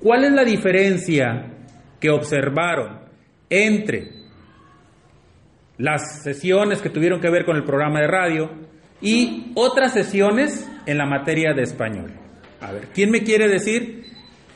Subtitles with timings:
[0.00, 1.52] ¿Cuál es la diferencia
[1.98, 3.00] que observaron
[3.48, 4.12] entre
[5.78, 8.50] las sesiones que tuvieron que ver con el programa de radio
[9.00, 12.12] y otras sesiones en la materia de español?
[12.60, 14.04] A ver, ¿quién me quiere decir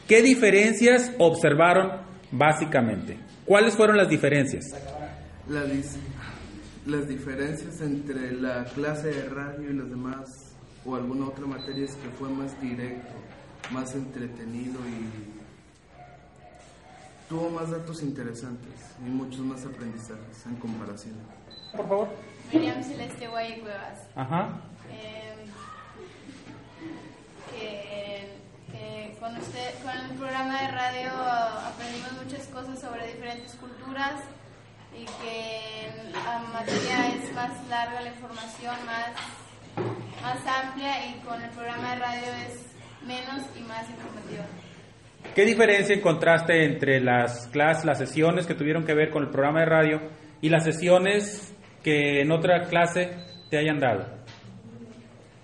[0.07, 3.19] qué diferencias observaron básicamente?
[3.45, 4.65] ¿Cuáles fueron las diferencias?
[6.87, 11.95] las diferencias entre la clase de radio y los demás o alguna otra materia es
[11.95, 13.13] que fue más directo
[13.71, 15.31] más entretenido y
[17.29, 18.75] tuvo más datos interesantes
[19.07, 21.15] y muchos más aprendizajes en comparación.
[21.73, 22.09] Por favor.
[22.53, 24.01] Miriam Celeste Guay Cuevas.
[24.17, 24.49] Ajá.
[24.91, 25.31] Eh,
[27.51, 31.11] que, con, usted, con el programa de radio
[31.67, 34.23] aprendimos muchas cosas sobre diferentes culturas
[34.97, 39.11] y que la materia es más larga la información, más,
[40.23, 42.71] más amplia y con el programa de radio es
[43.07, 44.45] menos y más informativa.
[45.35, 49.61] ¿Qué diferencia encontraste entre las clases, las sesiones que tuvieron que ver con el programa
[49.61, 50.01] de radio
[50.41, 53.17] y las sesiones que en otra clase
[53.49, 54.07] te hayan dado?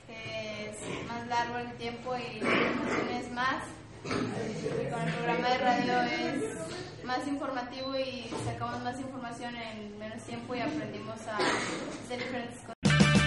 [0.08, 3.64] Es más largo el tiempo y la información es más.
[4.04, 10.22] Y con el programa de radio es más informativo y sacamos más información en menos
[10.24, 12.75] tiempo y aprendimos a hacer diferentes cosas.